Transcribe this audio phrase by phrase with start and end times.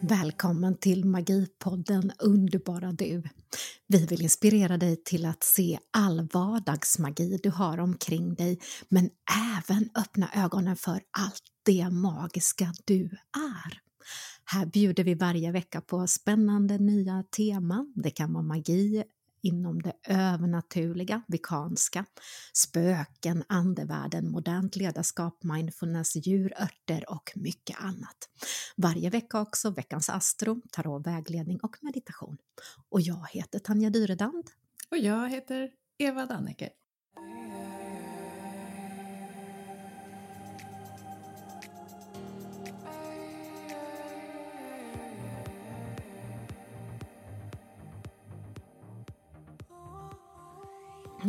[0.00, 3.22] Välkommen till Magipodden Underbara du.
[3.86, 9.10] Vi vill inspirera dig till att se all vardagsmagi du har omkring dig men
[9.56, 13.04] även öppna ögonen för allt det magiska du
[13.36, 13.80] är.
[14.44, 17.92] Här bjuder vi varje vecka på spännande nya teman.
[17.96, 19.04] Det kan vara magi,
[19.42, 22.04] inom det övernaturliga, vikanska,
[22.52, 28.28] spöken, andevärlden, modernt ledarskap, mindfulness, djur, örter och mycket annat.
[28.76, 32.38] Varje vecka också veckans astro, tarot, vägledning och meditation.
[32.88, 34.50] Och jag heter Tanja Dyredand.
[34.90, 36.70] Och jag heter Eva Danneke.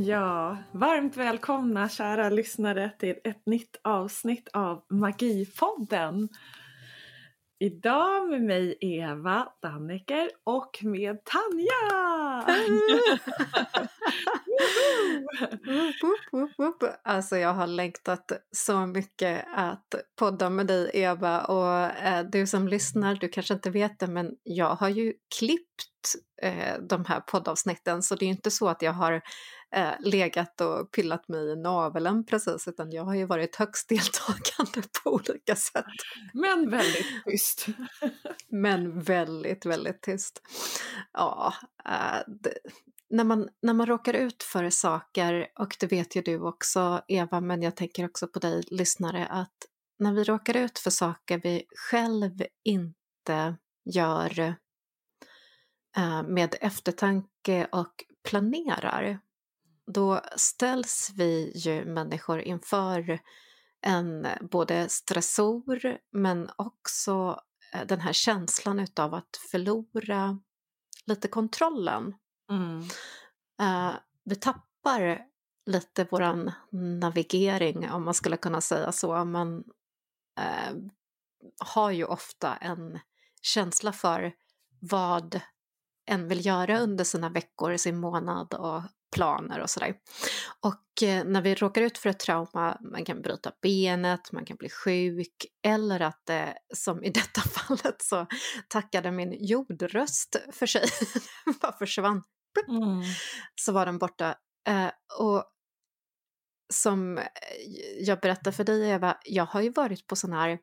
[0.06, 6.30] Ja, varmt välkomna kära lyssnare till ett nytt avsnitt av Magipodden.
[7.60, 11.74] Idag med mig Eva Danneker och med Tanja!
[17.04, 22.68] alltså jag har längtat så mycket att podda med dig Eva och eh, du som
[22.68, 28.04] lyssnar, du kanske inte vet det men jag har ju klippt eh, de här poddavsnitten
[28.04, 29.22] så det är inte så att jag har
[29.76, 34.88] eh, legat och pillat mig i naveln precis utan jag har ju varit högst deltagande
[35.04, 35.86] på olika sätt.
[36.34, 37.66] Men väldigt tyst.
[38.50, 40.42] Men väldigt, väldigt tyst.
[41.14, 41.54] Ja,
[41.86, 42.54] eh, det,
[43.10, 47.42] när, man, när man råkar ut för saker, och det vet ju du också Eva,
[47.42, 49.56] men jag tänker också på dig lyssnare, att
[50.00, 52.32] när vi råkar ut för saker vi själv
[52.64, 54.40] inte gör
[55.98, 59.20] eh, med eftertanke och planerar,
[59.94, 63.20] då ställs vi ju människor inför
[63.82, 67.42] en både stressor men också
[67.74, 70.40] eh, den här känslan utav att förlora
[71.06, 72.16] lite kontrollen.
[72.52, 72.80] Mm.
[73.62, 75.26] Uh, vi tappar
[75.66, 76.52] lite våran
[77.02, 79.26] navigering om man skulle kunna säga så.
[79.26, 79.58] Man
[80.40, 80.78] uh,
[81.58, 83.00] har ju ofta en
[83.42, 84.34] känsla för
[84.80, 85.42] vad
[86.06, 88.82] en vill göra under sina veckor, sin månad och
[89.12, 89.96] planer och sådär.
[90.66, 94.58] Och eh, när vi råkar ut för ett trauma, man kan bryta benet, man kan
[94.58, 98.28] bli sjuk eller att eh, som i detta fallet så
[98.68, 100.86] tackade min jordröst för sig,
[101.62, 102.24] bara försvann.
[102.68, 103.02] Mm.
[103.56, 104.36] Så var den borta.
[104.68, 105.44] Eh, och
[106.74, 107.20] som
[108.00, 110.60] jag berättade för dig Eva, jag har ju varit på sådana här,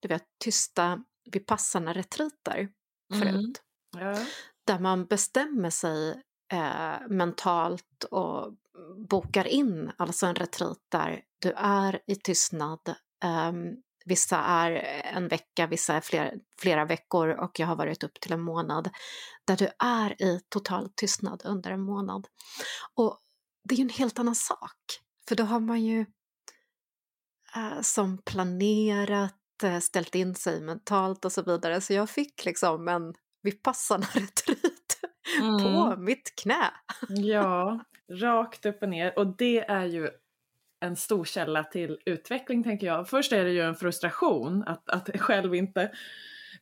[0.00, 2.68] du vet, tysta vipassana retriter
[3.12, 3.62] förut.
[3.96, 4.06] Mm.
[4.06, 4.26] Ja.
[4.66, 6.22] Där man bestämmer sig
[6.52, 8.52] eh, mentalt och
[9.08, 12.80] bokar in alltså en retreat där du är i tystnad.
[13.24, 13.52] Eh,
[14.04, 14.70] vissa är
[15.14, 16.30] en vecka, vissa är flera,
[16.60, 18.90] flera veckor och jag har varit upp till en månad.
[19.44, 22.26] Där du är i total tystnad under en månad.
[22.94, 23.18] Och
[23.64, 25.00] det är ju en helt annan sak.
[25.28, 26.06] För då har man ju
[27.56, 31.80] eh, som planerat, eh, ställt in sig mentalt och så vidare.
[31.80, 34.85] Så jag fick liksom en vipassana retreat
[35.40, 35.58] mm.
[35.62, 36.70] på mitt knä.
[37.08, 37.80] ja,
[38.12, 39.18] rakt upp och ner.
[39.18, 40.10] Och det är ju
[40.80, 43.08] en stor källa till utveckling tänker jag.
[43.08, 45.90] Först är det ju en frustration att, att själv inte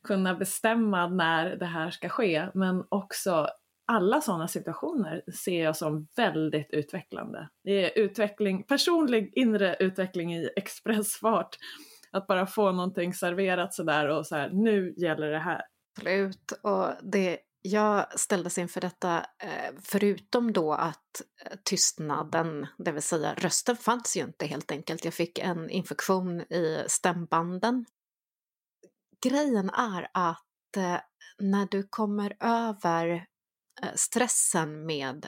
[0.03, 2.47] kunna bestämma när det här ska ske.
[2.53, 3.47] Men också
[3.87, 7.49] alla sådana situationer ser jag som väldigt utvecklande.
[7.63, 11.57] Det är utveckling, personlig inre utveckling i expressfart.
[12.11, 15.61] Att bara få någonting serverat sådär och så här, nu gäller det här.
[15.97, 23.03] Absolut, och det jag ställdes inför detta, eh, förutom då att eh, tystnaden, det vill
[23.03, 25.05] säga rösten fanns ju inte helt enkelt.
[25.05, 27.85] Jag fick en infektion i stämbanden.
[29.23, 30.99] Grejen är att eh,
[31.39, 33.25] när du kommer över
[33.95, 35.27] stressen med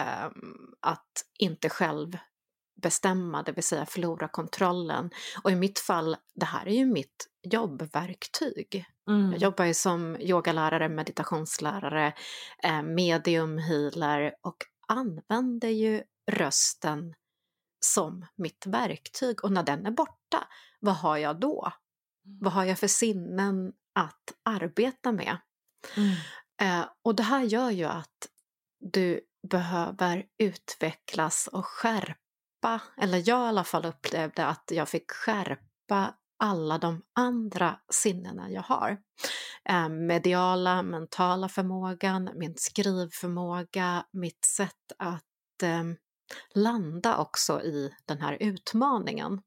[0.00, 2.18] ehm, att inte själv
[2.82, 5.10] bestämma, det vill säga förlora kontrollen.
[5.42, 8.84] Och i mitt fall, det här är ju mitt jobbverktyg.
[9.08, 9.32] Mm.
[9.32, 12.14] Jag jobbar ju som yogalärare, meditationslärare,
[12.62, 14.56] eh, medium, healer och
[14.88, 17.14] använder ju rösten
[17.80, 19.44] som mitt verktyg.
[19.44, 20.48] Och när den är borta,
[20.80, 21.72] vad har jag då?
[22.40, 25.36] Vad har jag för sinnen att arbeta med?
[25.96, 26.14] Mm.
[26.60, 28.28] Eh, och det här gör ju att
[28.80, 32.18] du behöver utvecklas och skärpa,
[32.96, 38.62] eller jag i alla fall upplevde att jag fick skärpa alla de andra sinnena jag
[38.62, 38.98] har.
[39.68, 45.84] Eh, mediala, mentala förmågan, min skrivförmåga, mitt sätt att eh,
[46.54, 49.42] landa också i den här utmaningen.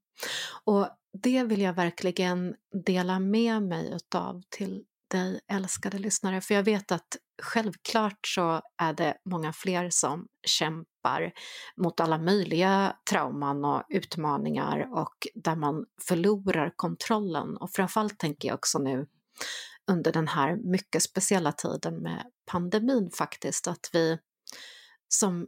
[0.63, 0.89] Och
[1.23, 2.55] det vill jag verkligen
[2.85, 8.93] dela med mig utav till dig älskade lyssnare, för jag vet att självklart så är
[8.93, 11.33] det många fler som kämpar
[11.77, 17.57] mot alla möjliga trauman och utmaningar och där man förlorar kontrollen.
[17.57, 19.07] Och framförallt tänker jag också nu
[19.91, 24.17] under den här mycket speciella tiden med pandemin faktiskt, att vi
[25.07, 25.47] som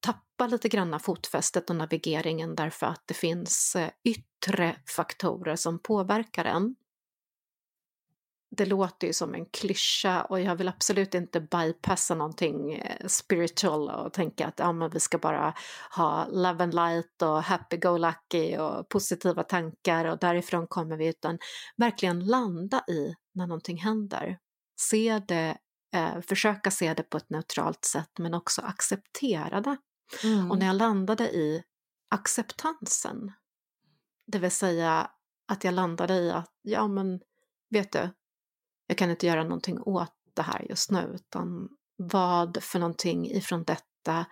[0.00, 6.44] tappar lite grann fotfästet och navigeringen därför att det finns eh, yttre faktorer som påverkar
[6.44, 6.76] en
[8.50, 13.90] det låter ju som en klyscha och jag vill absolut inte bypassa någonting eh, spiritual
[13.90, 15.54] och tänka att ja, men vi ska bara
[15.96, 21.38] ha love and light och happy-go-lucky och positiva tankar och därifrån kommer vi utan
[21.76, 24.38] verkligen landa i när någonting händer.
[24.80, 25.58] Se det,
[25.94, 29.76] eh, försöka se det på ett neutralt sätt men också acceptera det.
[30.24, 30.50] Mm.
[30.50, 31.62] Och när jag landade i
[32.10, 33.32] acceptansen,
[34.26, 35.10] det vill säga
[35.48, 37.20] att jag landade i att ja men
[37.70, 38.10] vet du,
[38.88, 43.64] jag kan inte göra någonting åt det här just nu, utan vad för någonting ifrån
[43.64, 44.26] detta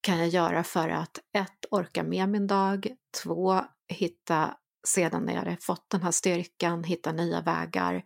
[0.00, 2.88] kan jag göra för att ett, orka med min dag,
[3.22, 4.56] två, hitta
[4.86, 8.04] sedan när jag har fått den här styrkan, hitta nya vägar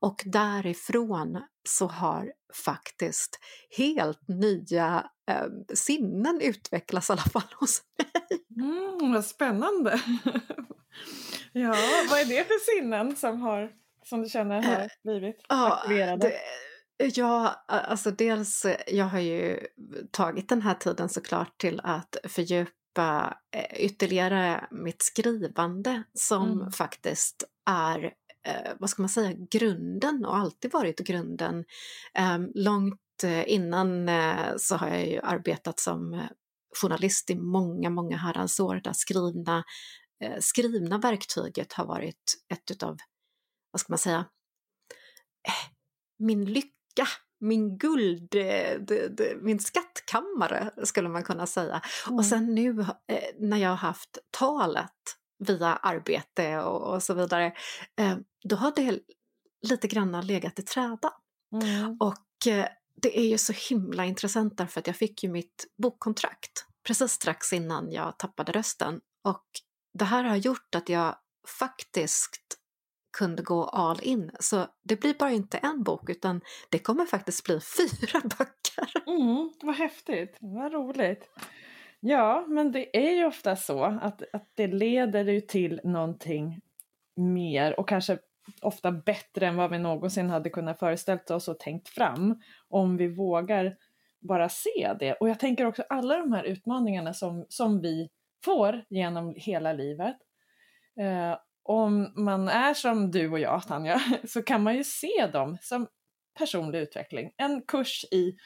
[0.00, 2.32] och därifrån så har
[2.64, 3.38] faktiskt
[3.76, 8.64] helt nya eh, sinnen utvecklats i alla fall hos mig.
[8.66, 9.90] Mm, vad spännande!
[11.52, 11.74] ja,
[12.10, 13.72] vad är det för sinnen som har
[14.10, 16.32] som du känner har blivit aktiverade?
[16.98, 19.66] Det, ja, alltså dels, jag har ju
[20.10, 26.72] tagit den här tiden såklart till att fördjupa eh, ytterligare mitt skrivande som mm.
[26.72, 28.04] faktiskt är
[28.46, 31.64] eh, vad ska man säga, grunden och alltid varit grunden.
[32.14, 34.10] Ehm, långt eh, innan
[34.58, 36.28] så har jag ju arbetat som
[36.82, 39.64] journalist i många, många herrans år där skrivna,
[40.40, 42.96] skrivna verktyget har varit ett utav
[43.70, 44.18] vad ska man säga,
[45.48, 45.70] eh,
[46.18, 47.06] min lycka,
[47.40, 48.78] min guld, eh,
[49.40, 51.82] min skattkammare skulle man kunna säga.
[52.06, 52.18] Mm.
[52.18, 57.52] Och sen nu eh, när jag har haft talet via arbete och, och så vidare,
[58.44, 59.00] då har det
[59.66, 61.12] lite grann legat i träda.
[61.52, 61.96] Mm.
[62.00, 62.48] Och
[63.02, 67.52] det är ju så himla intressant därför att jag fick ju mitt bokkontrakt precis strax
[67.52, 69.00] innan jag tappade rösten.
[69.24, 69.44] Och
[69.98, 71.16] det här har gjort att jag
[71.58, 72.59] faktiskt
[73.18, 74.30] kunde gå all in.
[74.40, 76.40] Så det blir bara inte en bok utan
[76.70, 79.10] det kommer faktiskt bli fyra böcker.
[79.10, 81.28] Mm, vad häftigt, vad roligt.
[82.00, 86.60] Ja, men det är ju ofta så att, att det leder ju till någonting
[87.16, 88.18] mer och kanske
[88.62, 92.40] ofta bättre än vad vi någonsin hade kunnat föreställt oss och tänkt fram.
[92.68, 93.76] Om vi vågar
[94.20, 95.14] bara se det.
[95.14, 98.08] Och jag tänker också alla de här utmaningarna som, som vi
[98.44, 100.16] får genom hela livet.
[101.00, 105.58] Eh, om man är som du och jag, Tanja, så kan man ju se dem
[105.60, 105.86] som
[106.38, 107.32] personlig utveckling.
[107.36, 108.36] En kurs i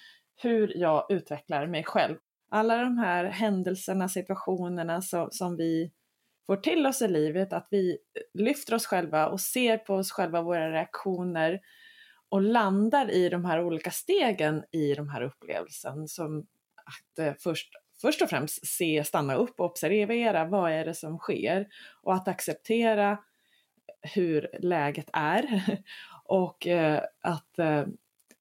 [0.42, 2.16] hur jag utvecklar mig själv.
[2.50, 5.92] Alla de här händelserna, situationerna som, som vi
[6.46, 7.98] får till oss i livet, att vi
[8.34, 11.60] lyfter oss själva och ser på oss själva, våra reaktioner
[12.28, 16.46] och landar i de här olika stegen i de här upplevelsen som
[16.84, 17.70] att eh, först
[18.04, 21.66] först och främst se, stanna upp och observera vad är det som sker
[22.02, 23.18] och att acceptera
[24.14, 25.64] hur läget är
[26.24, 27.84] och eh, att eh,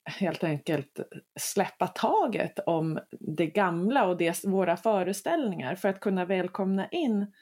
[0.06, 1.00] helt enkelt
[1.40, 7.34] släppa taget om det gamla och det, våra föreställningar för att kunna välkomna in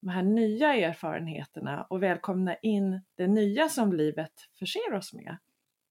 [0.00, 5.36] de här nya erfarenheterna och välkomna in det nya som livet förser oss med.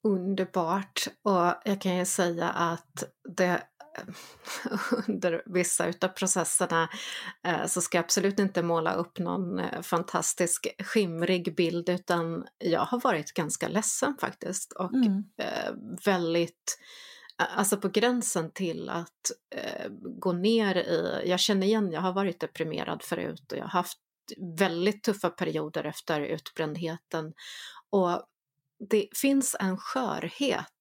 [0.03, 1.07] Underbart!
[1.21, 3.03] Och jag kan ju säga att
[3.37, 3.61] det
[5.07, 6.89] under vissa utav processerna
[7.43, 12.81] eh, så ska jag absolut inte måla upp någon eh, fantastisk skimrig bild utan jag
[12.81, 15.23] har varit ganska ledsen faktiskt och mm.
[15.37, 15.73] Eh,
[16.05, 16.79] väldigt
[17.39, 19.31] Alltså på gränsen till att
[20.01, 23.97] gå ner i, jag känner igen, jag har varit deprimerad förut och jag har haft
[24.57, 27.33] väldigt tuffa perioder efter utbrändheten
[27.89, 28.23] och
[28.89, 30.76] det finns en skörhet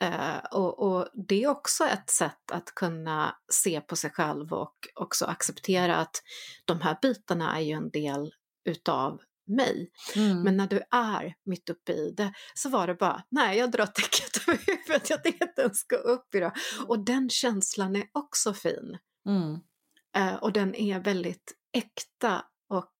[0.00, 4.74] Eh, och, och, det är också ett sätt att kunna se på sig själv och
[4.94, 6.22] också acceptera att
[6.64, 8.34] de här bitarna är ju en del
[8.64, 9.90] utav mig.
[10.16, 10.42] Mm.
[10.42, 13.86] Men när du är mitt uppe i det så var det bara, nej jag drar
[13.86, 16.52] täcket över huvudet, jag tänker inte ens gå upp idag.
[16.86, 18.98] Och den känslan är också fin.
[19.26, 19.58] Mm.
[20.16, 22.92] Eh, och den är väldigt äkta och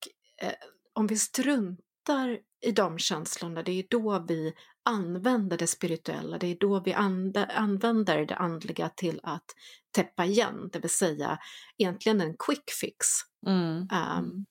[0.43, 0.53] eh,
[0.93, 6.57] om vi struntar i de känslorna, det är då vi använder det spirituella, det är
[6.61, 9.45] då vi använder det andliga till att
[9.91, 11.39] täppa igen, det vill säga
[11.79, 13.07] egentligen en quick fix.
[13.47, 13.89] Mm.
[14.19, 14.47] Um,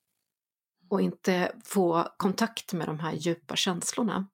[0.88, 4.26] och inte få kontakt med de här djupa känslorna.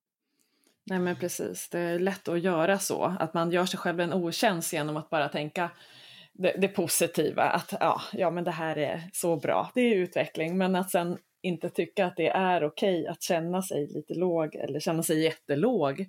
[0.85, 4.13] Nej men precis, det är lätt att göra så, att man gör sig själv en
[4.13, 5.71] otjänst genom att bara tänka
[6.33, 10.59] det, det, positiva, att ja, ja men det här är så bra, det är utveckling,
[10.59, 14.55] men att sen inte tycka att det är okej okay att känna sig lite låg
[14.55, 16.07] eller känna sig jättelåg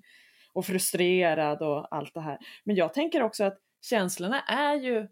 [0.54, 2.38] och frustrerad och allt det här.
[2.63, 5.08] Men jag tänker också att känslorna är ju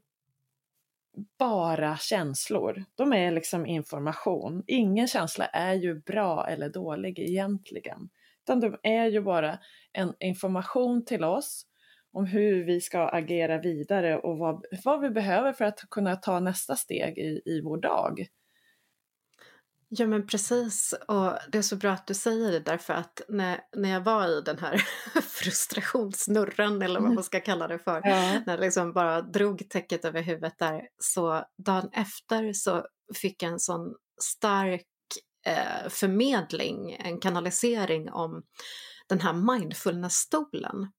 [1.40, 2.84] bara känslor.
[2.96, 4.63] De är liksom information.
[4.68, 8.10] Ingen känsla är ju bra eller dålig egentligen.
[8.44, 9.60] Utan de är ju bara
[9.94, 11.66] en information till oss
[12.13, 16.40] om hur vi ska agera vidare och vad, vad vi behöver för att kunna ta
[16.40, 18.28] nästa steg i, i vår dag.
[19.93, 23.60] Ja men precis och det är så bra att du säger det därför att när,
[23.77, 24.77] när jag var i den här
[25.21, 27.15] frustrationssnurran eller vad mm.
[27.15, 28.41] man ska kalla det för, ja.
[28.45, 33.51] när jag liksom bara drog täcket över huvudet där, så dagen efter så fick jag
[33.51, 34.88] en sån stark
[35.45, 38.43] eh, förmedling, en kanalisering om
[39.10, 40.91] den här mindfulness-stolen.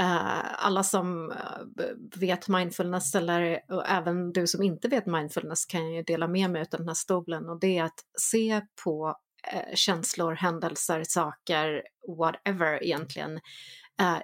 [0.00, 6.02] Uh, alla som eh, vet mindfulness eller även du som inte vet mindfulness kan ju
[6.02, 9.08] dela med mig av den här stolen och det är att se på
[9.54, 11.82] uh, känslor, händelser, saker,
[12.18, 13.40] whatever egentligen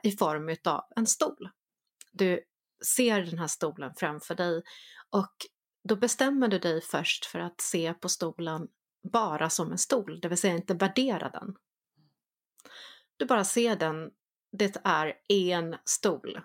[0.02, 1.48] i form av en stol.
[2.12, 2.40] Du
[2.96, 4.62] ser den här stolen framför dig
[5.10, 5.32] och
[5.88, 8.68] då bestämmer du dig först för att se på stolen
[9.12, 11.54] bara som en stol, det vill säga inte värdera den.
[13.16, 14.10] Du bara ser den
[14.52, 16.40] det är en stol.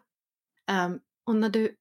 [0.71, 1.75] Um, och när du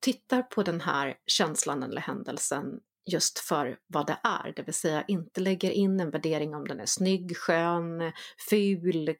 [0.00, 2.80] tittar på den här känslan eller händelsen
[3.10, 6.80] just för vad det är, det vill säga inte lägger in en värdering om den
[6.80, 8.12] är snygg, skön,
[8.50, 9.14] ful,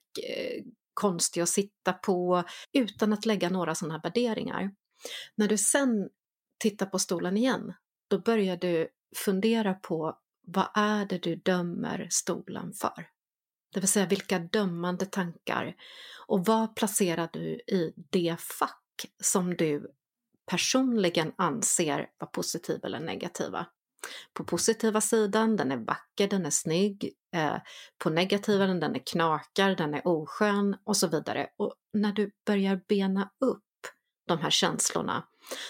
[0.94, 4.70] konstig att sitta på, utan att lägga några sådana här värderingar.
[5.34, 6.08] När du sen
[6.58, 7.74] tittar på stolen igen,
[8.10, 13.06] då börjar du fundera på vad är det du dömer stolen för?
[13.72, 15.74] Det vill säga vilka dömande tankar
[16.26, 19.90] och vad placerar du i det fack som du
[20.50, 23.66] personligen anser vara positiva eller negativa?
[24.32, 27.12] På positiva sidan, den är vacker, den är snygg.
[27.34, 27.56] Eh,
[27.98, 31.48] på negativa, den är knakar, den är oskön och så vidare.
[31.56, 33.64] Och när du börjar bena upp
[34.26, 35.26] de här känslorna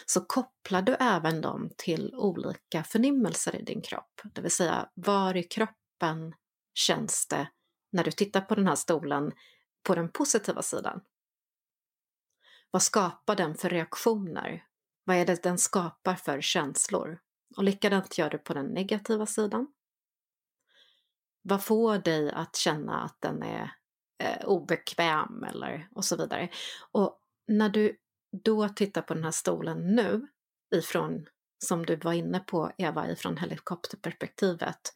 [0.07, 4.21] så kopplar du även dem till olika förnimmelser i din kropp.
[4.35, 6.35] Det vill säga, var i kroppen
[6.75, 7.49] känns det
[7.91, 9.33] när du tittar på den här stolen
[9.83, 11.01] på den positiva sidan?
[12.71, 14.65] Vad skapar den för reaktioner?
[15.05, 17.21] Vad är det den skapar för känslor?
[17.57, 19.67] Och likadant gör du på den negativa sidan.
[21.43, 23.73] Vad får dig att känna att den är
[24.23, 26.49] eh, obekväm eller och så vidare?
[26.93, 27.97] Och när du
[28.45, 30.27] då tittar på den här stolen nu
[30.75, 31.27] ifrån,
[31.65, 34.95] som du var inne på Eva, ifrån helikopterperspektivet.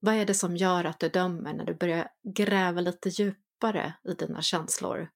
[0.00, 4.14] Vad är det som gör att du dömer när du börjar gräva lite djupare i
[4.14, 5.10] dina känslor.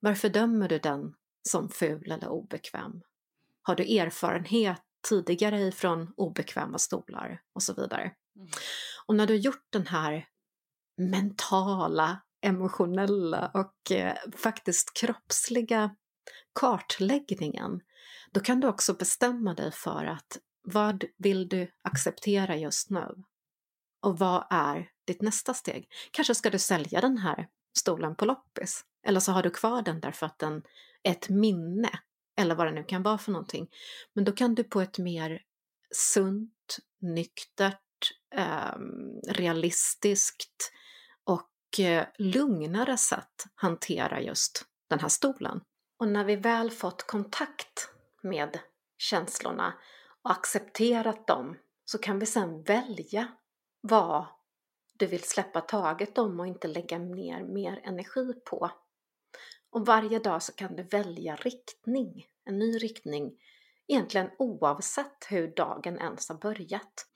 [0.00, 3.02] Varför dömer du den som ful eller obekväm?
[3.62, 8.12] Har du erfarenhet tidigare ifrån obekväma stolar och så vidare?
[8.36, 8.48] Mm.
[9.06, 10.26] Och när du gjort den här
[10.96, 15.96] mentala, emotionella och eh, faktiskt kroppsliga
[16.60, 17.80] kartläggningen,
[18.32, 23.24] då kan du också bestämma dig för att vad vill du acceptera just nu?
[24.00, 25.88] Och vad är ditt nästa steg?
[26.10, 28.84] Kanske ska du sälja den här stolen på loppis.
[29.06, 30.62] Eller så har du kvar den därför att den
[31.02, 31.90] är ett minne
[32.36, 33.68] eller vad det nu kan vara för någonting.
[34.12, 35.42] Men då kan du på ett mer
[35.94, 38.74] sunt, nyktert, eh,
[39.28, 40.72] realistiskt
[41.24, 45.60] och eh, lugnare sätt hantera just den här stolen.
[45.98, 47.90] Och när vi väl fått kontakt
[48.22, 48.58] med
[48.98, 49.74] känslorna
[50.22, 53.28] och accepterat dem så kan vi sen välja
[53.80, 54.26] vad
[54.98, 58.70] du vill släppa taget om och inte lägga ner mer energi på.
[59.70, 63.32] Och varje dag så kan du välja riktning, en ny riktning,
[63.88, 67.06] egentligen oavsett hur dagen ens har börjat.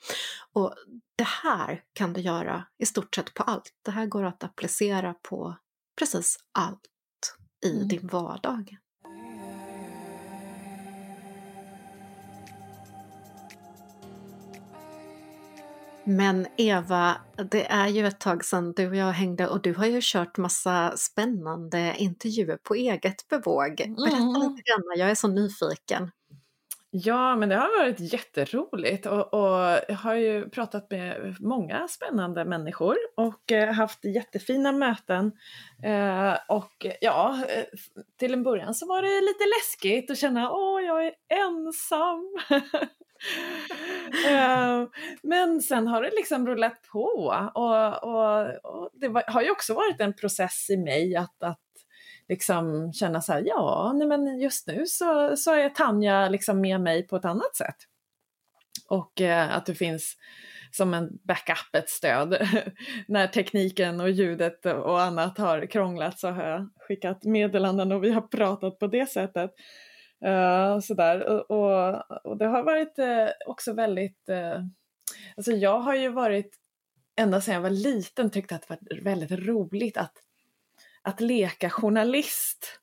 [0.53, 0.75] Och
[1.17, 3.71] det här kan du göra i stort sett på allt.
[3.83, 5.57] Det här går att applicera på
[5.99, 6.91] precis allt
[7.67, 7.89] i mm.
[7.89, 8.77] din vardag.
[16.07, 17.17] Men Eva,
[17.51, 20.37] det är ju ett tag sedan du och jag hängde och du har ju kört
[20.37, 23.77] massa spännande intervjuer på eget bevåg.
[23.77, 24.33] Berätta mm.
[24.33, 26.11] lite grann, jag är så nyfiken.
[26.97, 32.45] Ja, men det har varit jätteroligt och, och jag har ju pratat med många spännande
[32.45, 35.33] människor och eh, haft jättefina möten.
[35.85, 37.65] Eh, och ja, eh,
[38.19, 42.37] till en början så var det lite läskigt att känna åh, jag är ensam.
[44.31, 44.89] uh,
[45.23, 47.05] men sen har det liksom rullat på
[47.55, 51.61] och, och, och det var, har ju också varit en process i mig att, att
[52.29, 56.81] liksom känna så här, ja, nej men just nu så, så är Tanja liksom med
[56.81, 57.77] mig på ett annat sätt.
[58.89, 60.17] Och uh, att det finns
[60.77, 62.49] som en backup, ett stöd.
[63.09, 68.11] När tekniken och ljudet och annat har krånglat så har jag skickat meddelanden och vi
[68.11, 69.51] har pratat på det sättet.
[70.27, 71.29] Uh, sådär.
[71.29, 74.65] Och, och, och, det har varit uh, också väldigt, uh,
[75.37, 76.59] alltså jag har ju varit
[77.17, 80.13] ända sedan jag var liten tyckt att det var väldigt roligt att,
[81.03, 82.81] att leka journalist.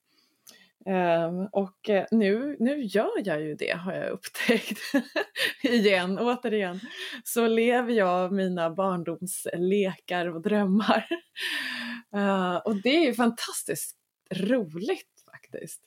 [0.85, 4.79] Um, och nu, nu gör jag ju det har jag upptäckt.
[5.63, 6.79] Igen, återigen.
[7.23, 11.07] Så lever jag mina barndomslekar och drömmar.
[12.15, 13.97] Uh, och det är ju fantastiskt
[14.33, 15.81] roligt faktiskt.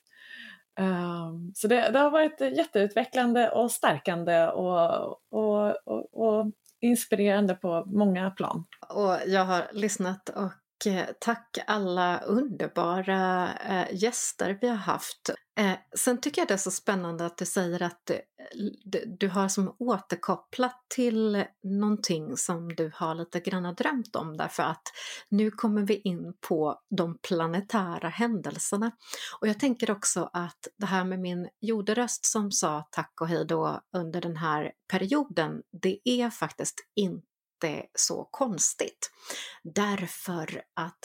[0.79, 6.51] Um, så det, det, har varit jätteutvecklande och stärkande och, och, och, och
[6.81, 8.65] inspirerande på många plan.
[8.89, 10.51] Och jag har lyssnat och
[10.85, 15.29] Eh, tack alla underbara eh, gäster vi har haft.
[15.59, 18.11] Eh, sen tycker jag det är så spännande att du säger att
[18.83, 24.63] du, du har som återkopplat till någonting som du har lite grann drömt om därför
[24.63, 24.83] att
[25.29, 28.91] nu kommer vi in på de planetära händelserna.
[29.41, 33.45] Och jag tänker också att det här med min jorderöst som sa tack och hej
[33.45, 39.11] då under den här perioden, det är faktiskt inte inte så konstigt.
[39.63, 40.99] Därför att,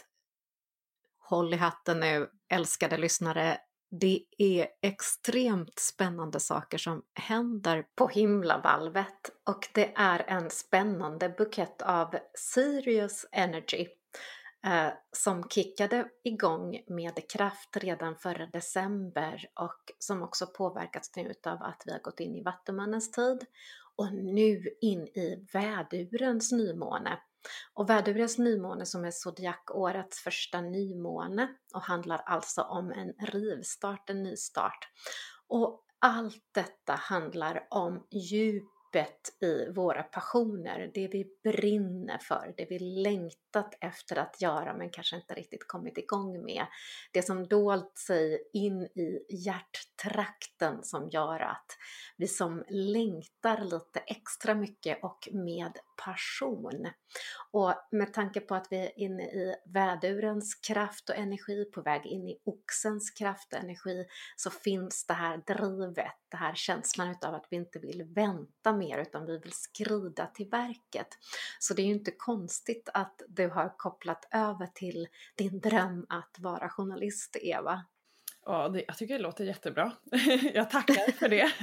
[1.18, 3.58] håll i hatten nu älskade lyssnare,
[3.90, 11.82] det är extremt spännande saker som händer på himlavalvet och det är en spännande bukett
[11.82, 13.86] av Sirius Energy
[14.66, 21.62] eh, som kickade igång med kraft redan förra december och som också påverkats nu av
[21.62, 23.46] att vi har gått in i Vattumannens tid
[24.00, 27.18] och nu in i vädurens nymåne.
[27.74, 34.22] Och vädurens nymåne som är zodiakårets första nymåne och handlar alltså om en rivstart, en
[34.22, 34.88] nystart.
[35.48, 42.78] Och allt detta handlar om djupet i våra passioner, det vi brinner för, det vi
[42.78, 46.66] längtat efter att göra men kanske inte riktigt kommit igång med.
[47.12, 51.76] Det som dolt sig in i hjärtat trakten som gör att
[52.16, 56.88] vi som längtar lite extra mycket och med passion.
[57.50, 62.06] Och med tanke på att vi är inne i vädurens kraft och energi, på väg
[62.06, 67.34] in i oxens kraft och energi, så finns det här drivet, det här känslan utav
[67.34, 71.08] att vi inte vill vänta mer utan vi vill skrida till verket.
[71.58, 76.36] Så det är ju inte konstigt att du har kopplat över till din dröm att
[76.38, 77.84] vara journalist, Eva.
[78.46, 79.92] Ja, det, jag tycker det låter jättebra.
[80.54, 81.52] jag tackar för det.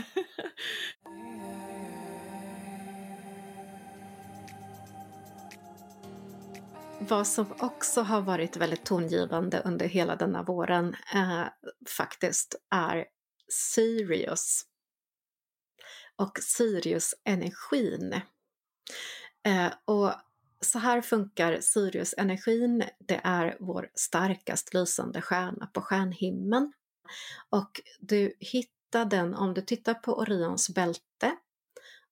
[6.99, 11.43] Vad som också har varit väldigt tongivande under hela denna våren eh,
[11.97, 13.05] faktiskt är
[13.51, 14.63] Sirius
[16.15, 18.21] och Sirius-energin.
[19.45, 20.13] Eh, och
[20.61, 22.83] så här funkar Sirius-energin.
[22.99, 26.73] Det är vår starkast lysande stjärna på stjärnhimlen.
[27.49, 31.37] Och du hittar den om du tittar på Orions bälte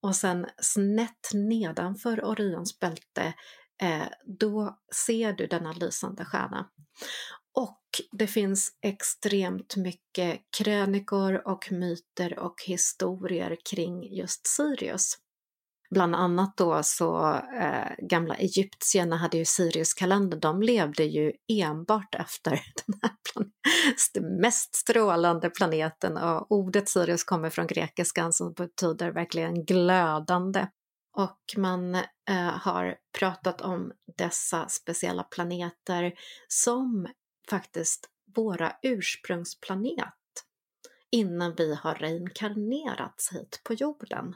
[0.01, 3.33] och sen snett nedanför Orions bälte
[3.81, 4.07] eh,
[4.39, 6.69] då ser du denna lysande stjärna.
[7.53, 7.81] Och
[8.11, 15.17] det finns extremt mycket krönikor och myter och historier kring just Sirius.
[15.95, 20.39] Bland annat då så eh, gamla egyptierna hade ju Siriuskalendern.
[20.39, 22.51] de levde ju enbart efter
[22.85, 23.11] den här
[24.13, 30.67] den mest strålande planeten och ordet Sirius kommer från grekiskan som betyder verkligen glödande.
[31.17, 32.03] Och man eh,
[32.61, 36.13] har pratat om dessa speciella planeter
[36.47, 37.07] som
[37.49, 40.13] faktiskt våra ursprungsplanet
[41.11, 44.35] innan vi har reinkarnerats hit på jorden.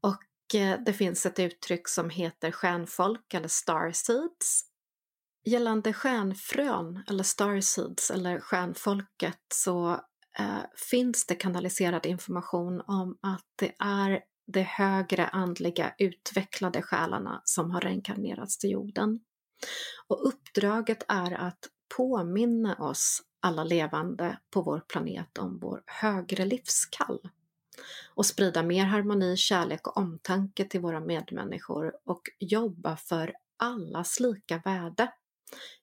[0.00, 0.22] Och
[0.54, 4.64] Eh, det finns ett uttryck som heter stjärnfolk eller starseeds.
[5.44, 9.90] Gällande stjärnfrön eller starseeds eller stjärnfolket så
[10.38, 17.70] eh, finns det kanaliserad information om att det är de högre andliga utvecklade själarna som
[17.70, 19.20] har reinkarnerats till jorden.
[20.08, 27.20] Och uppdraget är att påminna oss alla levande på vår planet om vår högre livskall
[28.14, 34.58] och sprida mer harmoni, kärlek och omtanke till våra medmänniskor och jobba för allas lika
[34.64, 35.12] värde.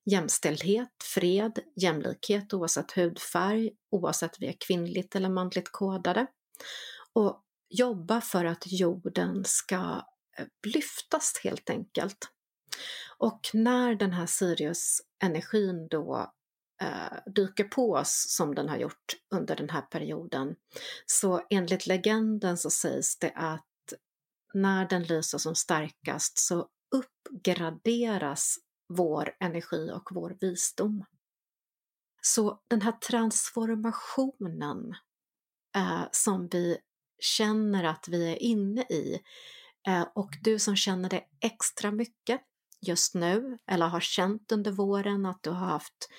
[0.06, 6.28] Jämställdhet, fred, jämlikhet oavsett hudfärg, oavsett vi är kvinnligt eller manligt kodade.
[7.13, 10.06] Och jobba för att jorden ska
[10.38, 12.30] eh, lyftas helt enkelt.
[13.17, 16.34] Och när den här Sirius-energin då
[16.82, 20.56] eh, dyker på oss som den har gjort under den här perioden,
[21.06, 23.65] så enligt legenden så sägs det att
[24.54, 28.56] när den lyser som starkast så uppgraderas
[28.94, 31.06] vår energi och vår visdom.
[32.22, 34.96] Så den här transformationen
[35.76, 36.78] eh, som vi
[37.20, 39.22] känner att vi är inne i
[39.88, 42.42] eh, och du som känner det extra mycket
[42.82, 46.10] just nu eller har känt under våren att du har haft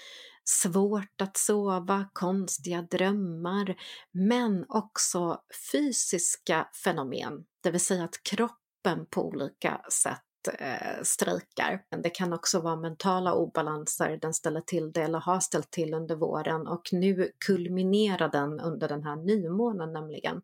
[0.50, 3.74] svårt att sova, konstiga drömmar,
[4.12, 5.40] men också
[5.72, 10.22] fysiska fenomen, det vill säga att kroppen på olika sätt
[10.58, 11.82] eh, strejkar.
[12.02, 16.16] Det kan också vara mentala obalanser den ställer till det eller har ställt till under
[16.16, 20.42] våren och nu kulminerar den under den här nymånen nämligen.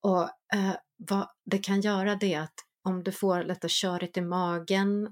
[0.00, 0.22] Och
[0.54, 2.54] eh, vad det kan göra det är att
[2.84, 5.06] om du får lite körigt i magen,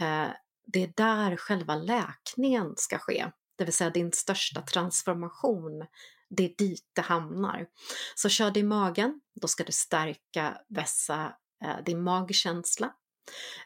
[0.00, 0.28] eh,
[0.66, 5.86] det är där själva läkningen ska ske det vill säga din största transformation,
[6.30, 7.66] det är dit det hamnar.
[8.14, 12.92] Så kör det i magen, då ska du stärka, vässa eh, din magkänsla.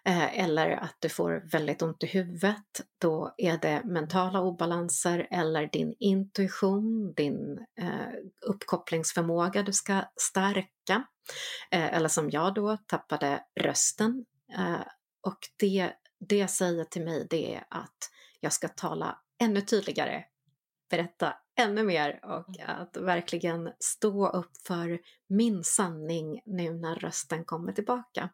[0.05, 5.67] Eh, eller att du får väldigt ont i huvudet, då är det mentala obalanser eller
[5.67, 8.15] din intuition, din eh,
[8.47, 11.07] uppkopplingsförmåga du ska stärka.
[11.71, 14.25] Eh, eller som jag då, tappade rösten.
[14.59, 14.87] Eh,
[15.23, 20.25] och det, det säger till mig det är att jag ska tala ännu tydligare,
[20.91, 22.81] berätta ännu mer och mm.
[22.81, 28.31] att verkligen stå upp för min sanning nu när rösten kommer tillbaka.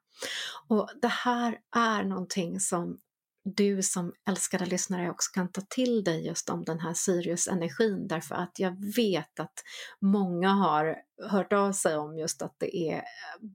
[0.68, 2.98] Och det här är någonting som
[3.44, 8.34] du som älskade lyssnare också kan ta till dig just om den här Sirius-energin därför
[8.34, 9.54] att jag vet att
[10.00, 10.96] många har
[11.28, 13.02] hört av sig om just att det är eh,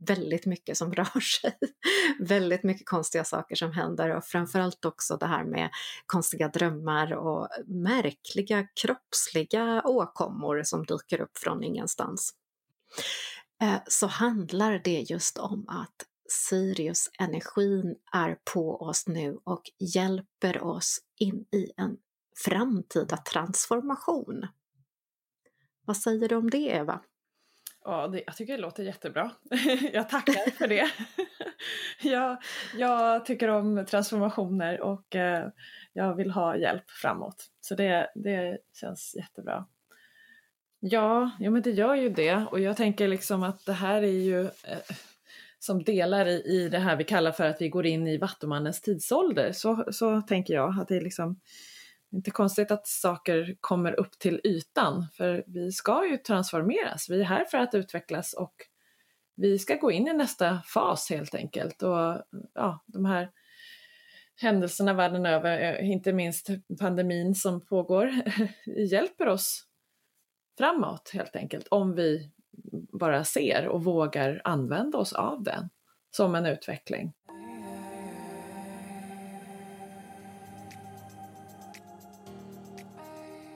[0.07, 1.57] väldigt mycket som rör sig.
[2.19, 5.69] väldigt mycket konstiga saker som händer och framförallt också det här med
[6.05, 12.33] konstiga drömmar och märkliga kroppsliga åkommor som dyker upp från ingenstans.
[13.61, 20.99] Eh, så handlar det just om att Sirius-energin är på oss nu och hjälper oss
[21.19, 21.97] in i en
[22.45, 24.47] framtida transformation.
[25.85, 27.01] Vad säger du om det, Eva?
[27.83, 29.31] Ja, det, jag tycker det låter jättebra.
[29.93, 30.91] jag tackar för det.
[32.01, 32.38] jag,
[32.75, 35.49] jag, tycker om transformationer och eh,
[35.93, 37.49] jag vill ha hjälp framåt.
[37.61, 39.67] Så det, det känns jättebra.
[40.79, 44.19] Ja, ja, men det gör ju det och jag tänker liksom att det här är
[44.21, 44.95] ju eh,
[45.65, 48.82] som delar i, i det här vi kallar för att vi går in i Vattumannens
[48.82, 49.51] tidsålder.
[49.51, 51.39] Så, så tänker jag att det är liksom
[52.12, 57.10] inte konstigt att saker kommer upp till ytan för vi ska ju transformeras.
[57.10, 58.54] Vi är här för att utvecklas och
[59.36, 61.84] vi ska gå in i nästa fas helt enkelt.
[61.84, 62.23] Och
[62.54, 63.32] ja, de här
[64.41, 66.49] händelserna världen över, eh, inte minst
[66.80, 68.12] pandemin som pågår,
[68.65, 69.65] hjälper oss
[70.58, 72.32] framåt helt enkelt om vi
[72.97, 75.69] bara ser och vågar använda oss av den
[76.12, 77.13] som en utveckling.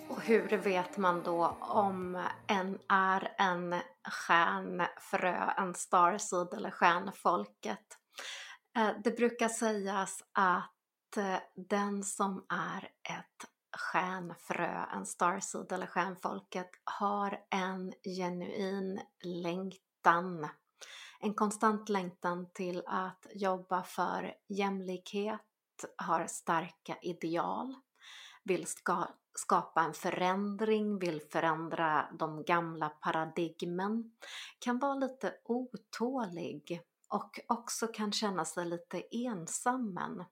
[0.09, 3.75] Och hur vet man då om en är en
[4.11, 7.85] stjärnfrö, en starseed eller stjärnfolket?
[8.77, 12.83] Eh, det brukar sägas att eh, den som är
[13.17, 20.47] ett stjärnfrö, en starseed eller stjärnfolket har en genuin längtan.
[21.19, 25.41] En konstant längtan till att jobba för jämlikhet,
[25.97, 27.75] har starka ideal,
[28.43, 34.11] vill ska, skapa en förändring, vill förändra de gamla paradigmen,
[34.59, 40.23] kan vara lite otålig och också kan känna sig lite ensammen.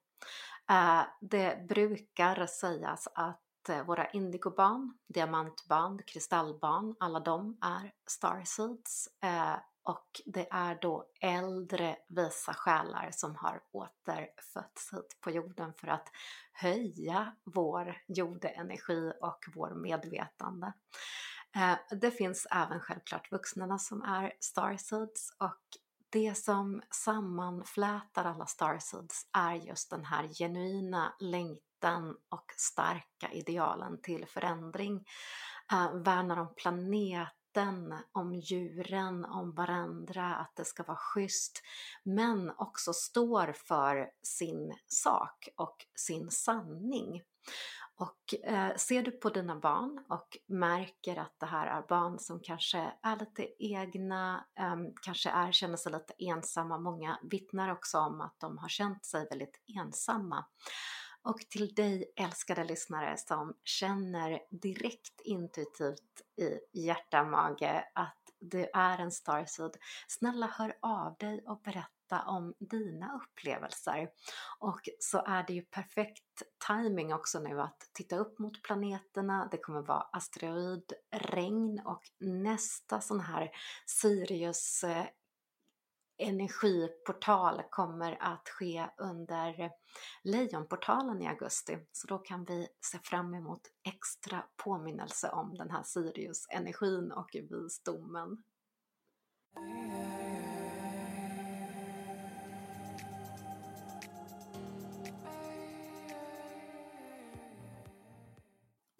[0.70, 9.56] Eh, det brukar sägas att eh, våra indigobarn, diamantbarn, kristallbarn, alla de är starseeds eh,
[9.82, 16.08] och det är då äldre visa själar som har återfötts hit på jorden för att
[16.52, 20.72] höja vår jordenergi och vår medvetande.
[21.90, 25.62] Det finns även självklart vuxna som är starseeds och
[26.10, 34.26] det som sammanflätar alla starseeds är just den här genuina längtan och starka idealen till
[34.26, 35.04] förändring.
[35.72, 41.62] Uh, värnar om planeten, om djuren, om varandra, att det ska vara schysst,
[42.02, 47.22] men också står för sin sak och sin sanning.
[47.98, 52.40] Och eh, ser du på dina barn och märker att det här är barn som
[52.40, 56.78] kanske är lite egna, eh, kanske är, känner sig lite ensamma.
[56.78, 60.44] Många vittnar också om att de har känt sig väldigt ensamma.
[61.22, 68.98] Och till dig älskade lyssnare som känner direkt intuitivt i hjärta mage att du är
[68.98, 69.76] en starseed,
[70.08, 74.10] snälla hör av dig och berätta berätta om dina upplevelser.
[74.58, 79.48] Och så är det ju perfekt timing också nu att titta upp mot planeterna.
[79.50, 83.50] Det kommer vara asteroidregn och nästa sån här
[83.86, 85.06] Sirius eh,
[86.20, 89.70] energiportal kommer att ske under
[90.22, 91.78] Lejonportalen i augusti.
[91.92, 98.42] Så då kan vi se fram emot extra påminnelse om den här Sirius-energin och visdomen.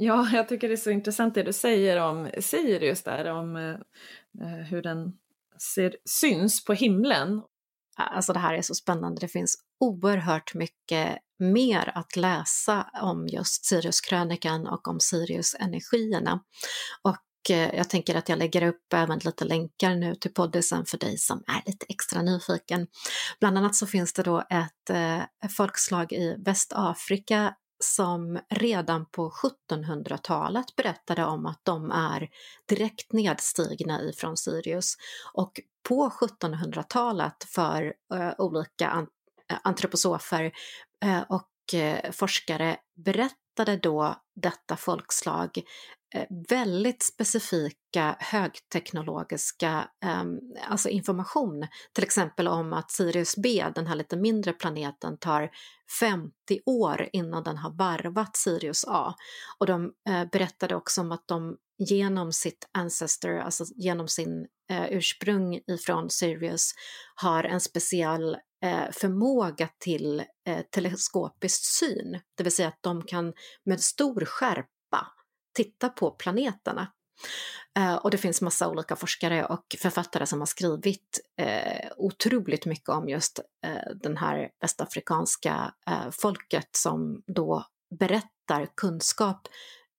[0.00, 3.74] Ja, jag tycker det är så intressant det du säger om Sirius där, om eh,
[4.46, 5.12] eh, hur den
[5.74, 7.42] ser, syns på himlen.
[7.96, 13.64] Alltså det här är så spännande, det finns oerhört mycket mer att läsa om just
[13.64, 16.40] Siriuskrönikan och om Sirius-energierna.
[17.02, 20.98] Och eh, jag tänker att jag lägger upp även lite länkar nu till poddisen för
[20.98, 22.86] dig som är lite extra nyfiken.
[23.40, 30.76] Bland annat så finns det då ett eh, folkslag i Västafrika som redan på 1700-talet
[30.76, 32.28] berättade om att de är
[32.66, 34.96] direkt nedstigna ifrån Sirius.
[35.32, 39.06] Och på 1700-talet för uh, olika an
[39.50, 40.52] eh, antroposofer
[41.04, 41.48] uh, och
[42.12, 42.76] forskare forskare
[43.58, 45.50] berättade då detta folkslag
[46.14, 50.24] eh, väldigt specifika högteknologiska eh,
[50.68, 51.66] alltså information.
[51.92, 55.50] Till exempel om att Sirius B, den här lite mindre planeten, tar
[56.00, 56.32] 50
[56.66, 59.14] år innan den har varvat Sirius A.
[59.58, 64.86] Och de eh, berättade också om att de genom sitt ancestor, alltså genom sin eh,
[64.90, 66.72] ursprung ifrån Sirius,
[67.14, 72.20] har en speciell Eh, förmåga till eh, teleskopisk syn.
[72.36, 73.32] Det vill säga att de kan
[73.64, 75.06] med stor skärpa
[75.54, 76.92] titta på planeterna.
[77.78, 81.20] Eh, och det finns massa olika forskare och författare som har skrivit
[81.96, 85.74] otroligt mycket om just uh, den här västafrikanska
[86.12, 87.64] folket som då
[87.98, 89.48] berättar kunskap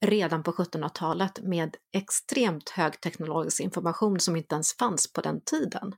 [0.05, 5.95] redan på 1700-talet med extremt högteknologisk information som inte ens fanns på den tiden.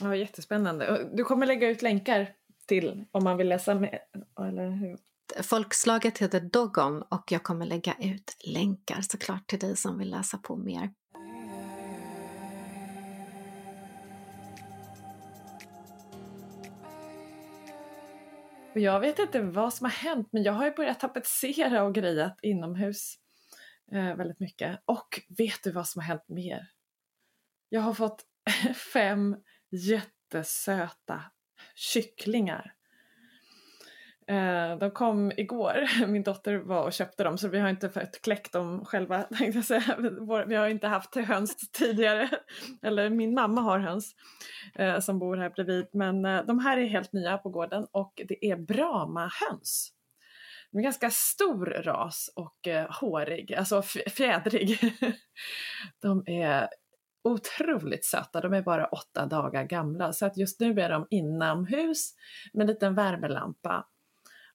[0.00, 1.10] Ja, jättespännande.
[1.12, 2.34] Du kommer lägga ut länkar
[2.66, 3.98] till om man vill läsa mer,
[4.40, 4.98] eller hur?
[5.42, 10.38] Folkslaget heter Dogon och jag kommer lägga ut länkar såklart till dig som vill läsa
[10.38, 10.90] på mer.
[18.74, 22.38] Jag vet inte vad som har hänt men jag har ju börjat tapetsera och grejat
[22.42, 23.14] inomhus
[23.92, 24.82] eh, väldigt mycket.
[24.84, 26.70] Och vet du vad som har hänt mer?
[27.68, 28.24] Jag har fått
[28.92, 29.36] fem
[29.70, 31.22] jättesöta
[31.74, 32.74] kycklingar
[34.28, 38.22] eh, de kom igår, min dotter var och köpte dem så vi har inte fått
[38.22, 39.96] kläckt dem själva tänkte jag säga.
[40.46, 42.30] Vi har inte haft höns tidigare,
[42.82, 44.14] eller min mamma har höns
[44.74, 48.22] eh, som bor här bredvid men eh, de här är helt nya på gården och
[48.28, 49.92] det är Brahma-höns.
[50.72, 52.68] De är ganska stor ras och
[53.00, 53.82] hårig, alltså
[54.16, 54.94] fjädrig.
[56.02, 56.68] de är
[57.32, 62.14] otroligt söta, de är bara åtta dagar gamla så att just nu är de inomhus
[62.52, 63.86] med en liten värmelampa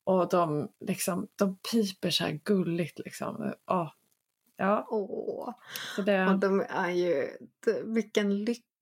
[0.04, 3.54] och de, liksom, de piper så här gulligt liksom.
[3.68, 3.92] Oh.
[4.58, 4.88] Ja.
[4.90, 5.54] Åh,
[5.96, 6.28] så det...
[6.28, 7.30] och de är ju,
[7.84, 8.73] vilken lycka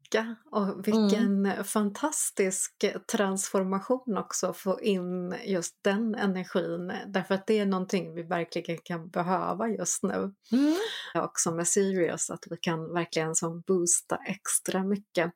[0.51, 1.63] och vilken mm.
[1.63, 6.93] fantastisk transformation också att få in just den energin.
[7.07, 10.33] Därför att det är någonting vi verkligen kan behöva just nu.
[10.51, 10.75] Mm.
[11.15, 15.31] Också med Sirius, att vi kan verkligen som boosta extra mycket.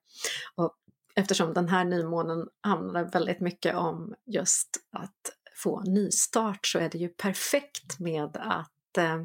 [0.56, 0.76] Och
[1.16, 6.98] eftersom den här nymånen handlar väldigt mycket om just att få nystart så är det
[6.98, 9.24] ju perfekt med att eh,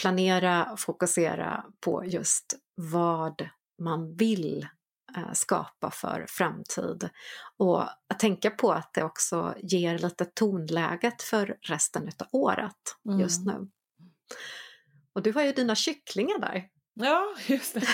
[0.00, 3.48] planera, fokusera på just vad
[3.80, 4.66] man vill
[5.16, 7.08] eh, skapa för framtid.
[7.56, 13.20] Och att tänka på att det också ger lite tonläget för resten av året mm.
[13.20, 13.68] just nu.
[15.12, 16.68] Och du har ju dina kycklingar där.
[16.94, 17.86] Ja, just det.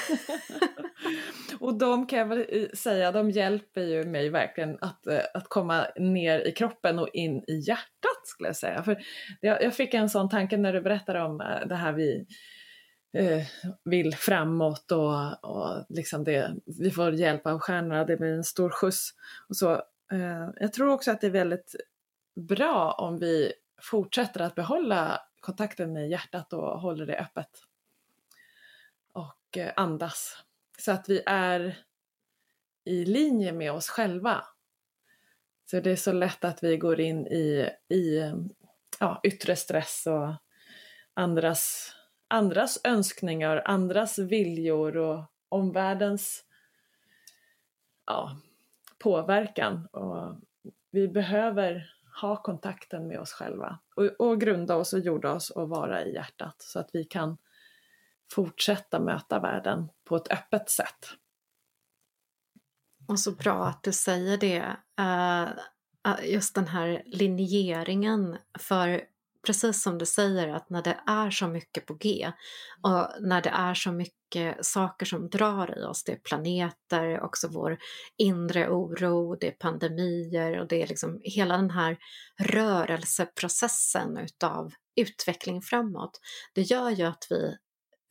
[1.60, 5.86] och de kan jag väl säga, de hjälper ju mig verkligen att, eh, att komma
[5.96, 8.82] ner i kroppen och in i hjärtat skulle jag säga.
[8.82, 8.98] För
[9.40, 12.26] jag, jag fick en sån tanke när du berättade om eh, det här vi
[13.16, 13.46] eh,
[13.84, 18.70] vill framåt och, och liksom det, vi får hjälp av stjärnorna, det blir en stor
[18.70, 19.10] skjuts
[19.48, 19.72] och så.
[20.12, 21.74] Eh, jag tror också att det är väldigt
[22.34, 23.52] bra om vi
[23.82, 27.50] fortsätter att behålla kontakten med hjärtat och håller det öppet.
[29.12, 30.36] Och eh, andas.
[30.78, 31.78] Så att vi är
[32.84, 34.44] i linje med oss själva.
[35.70, 38.32] Så det är så lätt att vi går in i, i
[39.00, 40.34] ja, yttre stress och
[41.14, 41.95] andras,
[42.28, 46.44] andras önskningar, andras viljor och omvärldens
[48.06, 48.36] ja,
[48.98, 49.86] påverkan.
[49.86, 50.40] Och
[50.90, 55.68] vi behöver ha kontakten med oss själva och, och grunda oss och jorda oss och
[55.68, 57.38] vara i hjärtat så att vi kan
[58.32, 61.06] fortsätta möta världen på ett öppet sätt.
[63.08, 64.76] Och så bra att du säger det.
[65.00, 65.50] Uh,
[66.22, 68.38] just den här linjeringen.
[68.58, 69.02] För
[69.46, 72.32] precis som du säger att när det är så mycket på G
[72.82, 77.48] och när det är så mycket saker som drar i oss, det är planeter, också
[77.48, 77.78] vår
[78.18, 81.98] inre oro, det är pandemier och det är liksom hela den här
[82.42, 86.20] rörelseprocessen utav utveckling framåt.
[86.54, 87.56] Det gör ju att vi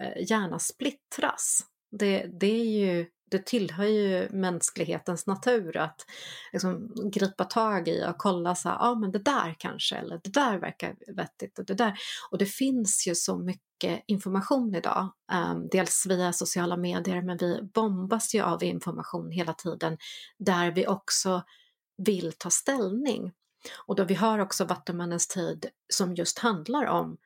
[0.04, 1.60] eh, gärna splittras.
[1.92, 6.06] Det, det är ju det tillhör ju mänsklighetens natur att
[6.54, 10.20] liksom gripa tag i och kolla så här, ja ah, men det där kanske, eller
[10.24, 11.98] det där verkar vettigt och det där.
[12.32, 17.62] Och det finns ju så mycket information idag, um, dels via sociala medier men vi
[17.74, 19.98] bombas ju av information hela tiden
[20.38, 21.44] där vi också
[21.98, 23.32] vill ta ställning.
[23.86, 27.18] Och då vi har också Vattumannens tid som just handlar om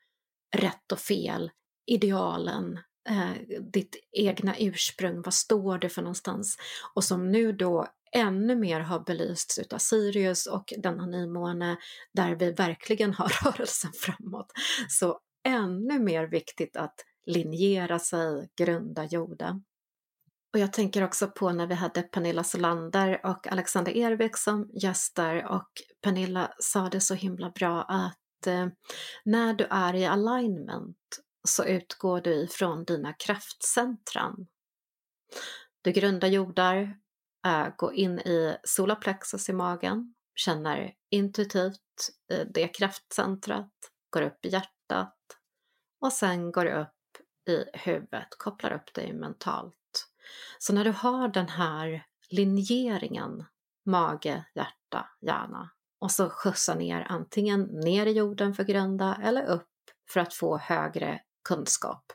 [0.56, 1.52] rätt och fel,
[1.86, 6.58] idealen, eh, ditt egna ursprung, vad står det för någonstans?
[6.94, 11.78] Och som nu då ännu mer har belysts utav Sirius och denna nymåne
[12.14, 14.52] där vi verkligen har rörelsen framåt.
[14.90, 19.64] Så ännu mer viktigt att linjera sig, grunda jorden.
[20.54, 25.46] Och jag tänker också på när vi hade Pernilla Solander och Alexander Ervik som gäster
[25.46, 25.70] och
[26.02, 28.68] Pernilla sa det så himla bra att eh,
[29.26, 34.48] när du är i alignment så utgår du ifrån dina kraftcentran.
[35.82, 36.98] Du grundar jordar,
[37.46, 43.74] eh, går in i solaplexus i magen, känner intuitivt eh, det kraftcentrat,
[44.10, 45.18] går upp i hjärtat
[46.02, 46.90] och sen går du upp
[47.50, 49.76] i huvudet, kopplar upp dig mentalt.
[50.60, 53.46] Så när du har den här linjeringen
[53.86, 59.68] mage, hjärta, hjärna och så skjutsar ner antingen ner i jorden för grunda eller upp
[60.10, 62.14] för att få högre kunskap.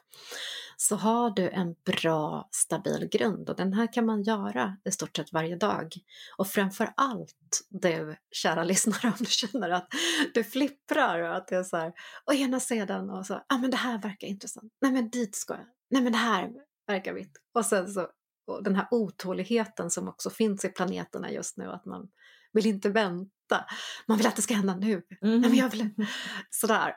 [0.77, 5.17] Så har du en bra stabil grund och den här kan man göra i stort
[5.17, 5.93] sett varje dag.
[6.37, 9.89] Och framför allt du kära lyssnare om du känner att
[10.35, 11.93] du flipprar och att det är så här
[12.27, 15.37] å ena sidan och så, ja ah, men det här verkar intressant, nej men dit
[15.37, 16.51] ska jag, nej men det här
[16.87, 18.09] verkar vitt och sen så
[18.47, 22.09] och den här otåligheten som också finns i planeterna just nu att man
[22.53, 23.65] vill inte vänta,
[24.09, 25.41] man vill att det ska hända nu, mm.
[25.41, 25.91] nej men jag vill,
[26.51, 26.89] sådär.
[26.89, 26.95] Eh,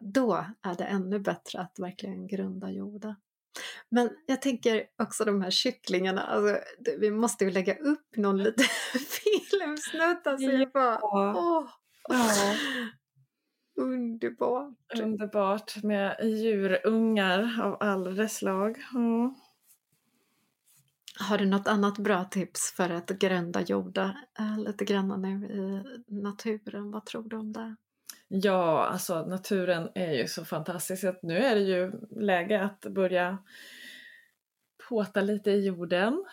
[0.00, 3.16] då är det ännu bättre att verkligen grunda jorda.
[3.88, 6.58] Men jag tänker också de här kycklingarna, alltså,
[6.98, 10.26] vi måste ju lägga upp någon liten filmsnutt.
[10.26, 10.70] Alltså, ja.
[10.74, 11.68] bara, åh,
[12.08, 12.54] ja.
[13.82, 15.00] Underbart!
[15.02, 18.78] Underbart med djurungar av alla slag.
[18.94, 19.34] Mm.
[21.18, 25.82] Har du något annat bra tips för att grunda jorda äh, lite grann nu i
[26.22, 26.90] naturen?
[26.90, 27.76] Vad tror du om det?
[28.28, 33.38] Ja, alltså naturen är ju så fantastisk att nu är det ju läge att börja
[34.88, 36.24] påta lite i jorden,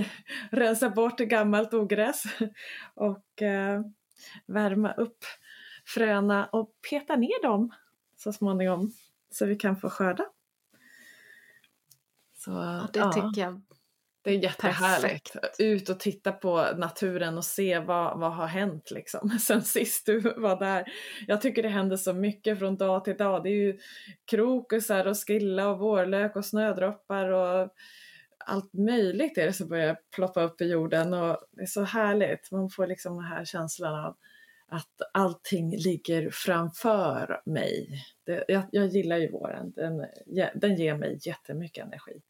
[0.50, 2.24] rensa bort gammalt ogräs
[2.94, 3.82] och eh,
[4.46, 5.24] värma upp
[5.84, 7.74] fröna och peta ner dem
[8.16, 8.92] så småningom
[9.30, 10.24] så vi kan få skörda.
[12.34, 13.12] Så, ja, det ja.
[13.12, 13.62] tycker jag
[14.22, 15.32] det är jättehärligt.
[15.32, 15.60] Perfekt.
[15.60, 20.20] Ut och titta på naturen och se vad, vad har hänt liksom sen sist du
[20.20, 20.84] var där.
[21.26, 23.42] Jag tycker det händer så mycket från dag till dag.
[23.42, 23.78] Det är ju
[24.30, 27.68] krokusar och skilla och vårlök och snödroppar och
[28.46, 32.50] allt möjligt är det som börjar ploppa upp i jorden och det är så härligt.
[32.50, 34.16] Man får liksom den här känslan av
[34.70, 38.04] att allting ligger framför mig.
[38.26, 40.06] Det, jag, jag gillar ju våren, den,
[40.54, 42.22] den ger mig jättemycket energi.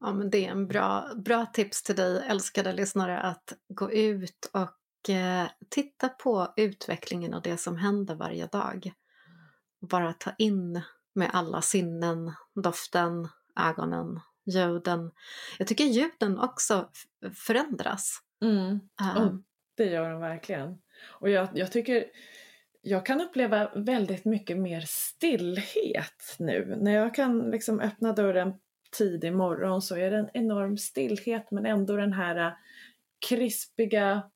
[0.00, 4.50] Ja, men det är en bra, bra tips till dig, älskade lyssnare, att gå ut
[4.52, 8.92] och eh, titta på utvecklingen och det som händer varje dag.
[9.80, 10.82] Bara ta in
[11.14, 13.28] med alla sinnen, doften,
[13.60, 15.10] ögonen, ljuden.
[15.58, 16.88] Jag tycker ljuden också
[17.46, 18.18] förändras.
[18.42, 18.80] Mm.
[19.00, 19.34] Uh.
[19.76, 20.78] det gör de verkligen.
[21.20, 22.04] Och jag, jag tycker
[22.82, 26.76] jag kan uppleva väldigt mycket mer stillhet nu.
[26.80, 28.54] När jag kan liksom öppna dörren
[28.90, 32.52] tidig morgon så är det en enorm stillhet men ändå den här äh,
[33.28, 34.30] krispiga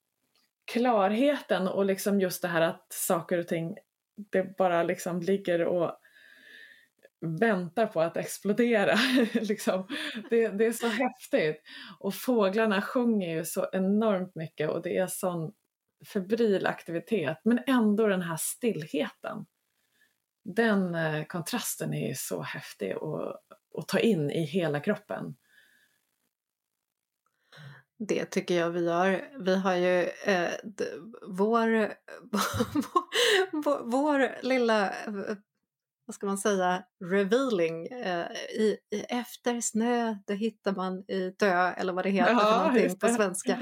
[0.65, 3.77] klarheten och liksom just det här att saker och ting
[4.15, 5.99] det bara liksom ligger och
[7.39, 8.95] väntar på att explodera.
[9.33, 9.87] liksom.
[10.29, 11.61] det, det, är så häftigt.
[11.99, 15.53] Och fåglarna sjunger ju så enormt mycket och det är sån
[16.13, 19.45] febril aktivitet men ändå den här stillheten.
[20.43, 23.39] Den äh, kontrasten är ju så häftig och
[23.73, 25.35] att ta in i hela kroppen.
[28.07, 29.29] Det tycker jag vi gör.
[29.39, 30.51] Vi har ju eh,
[31.27, 31.93] vår,
[33.51, 34.93] vår, vår lilla
[36.05, 37.87] vad ska man säga, revealing.
[37.87, 42.39] Eh, i, i, efter snö, det hittar man i dö eller vad det heter ja,
[42.39, 43.59] för någonting på svenska.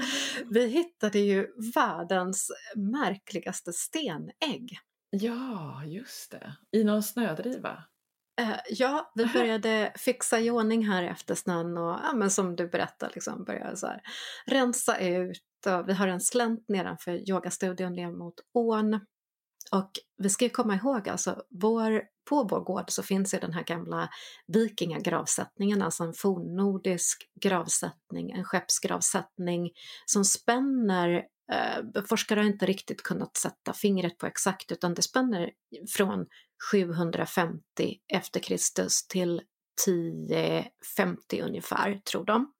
[0.50, 4.78] Vi hittade ju världens märkligaste stenägg.
[5.10, 6.56] Ja, just det.
[6.72, 7.84] I någon snödriva?
[8.40, 12.68] Eh, ja, vi började fixa i ordning här efter snön och ja, men som du
[12.68, 14.02] berättade, liksom, började så här,
[14.46, 15.42] rensa ut.
[15.66, 19.00] Och vi har en slänt nedanför yogastudion ner mot ån.
[19.72, 23.52] Och vi ska ju komma ihåg, alltså, vår, på vår gård så finns ju den
[23.52, 24.08] här gamla
[24.46, 29.70] vikingagravsättningen, alltså en fornnordisk gravsättning, en skeppsgravsättning
[30.06, 31.22] som spänner
[32.08, 35.50] forskare har inte riktigt kunnat sätta fingret på exakt utan det spänner
[35.96, 36.26] från
[36.72, 37.62] 750
[38.12, 39.42] efter Kristus till
[39.86, 42.52] 1050 ungefär, tror de.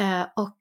[0.00, 0.58] Eh, och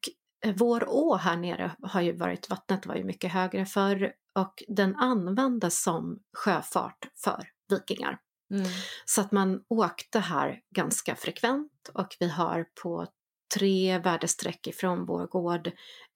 [0.56, 4.96] vår å här nere har ju varit, vattnet var ju mycket högre förr och den
[4.96, 8.20] användes som sjöfart för vikingar.
[8.54, 8.68] Mm.
[9.06, 13.08] Så att man åkte här ganska frekvent och vi har på
[13.56, 15.68] tre väderstreck ifrån vår gård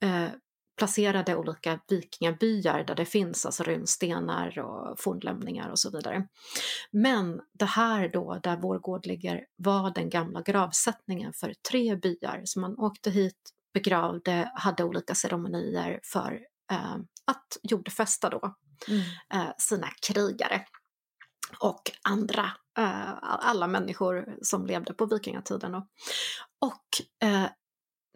[0.03, 0.29] eh,
[0.77, 6.27] placerade olika vikingabyar där det finns alltså runstenar och fornlämningar och så vidare.
[6.91, 12.41] Men det här då, där vår gård ligger, var den gamla gravsättningen för tre byar.
[12.45, 16.39] Så man åkte hit, begravde, hade olika ceremonier för
[16.71, 16.95] eh,
[17.25, 18.55] att jordfästa då
[18.87, 19.01] mm.
[19.33, 20.65] eh, sina krigare
[21.59, 25.75] och andra, eh, alla människor som levde på vikingatiden.
[26.61, 26.87] Och
[27.27, 27.45] eh,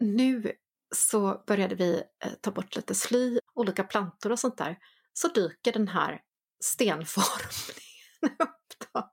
[0.00, 0.52] nu
[0.94, 4.78] så började vi eh, ta bort lite sly, olika plantor och sånt där,
[5.12, 6.20] så dyker den här
[6.64, 7.42] stenformningen
[8.38, 8.90] upp.
[8.92, 9.10] Då.